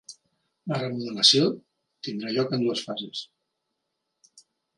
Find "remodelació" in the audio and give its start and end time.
0.83-1.49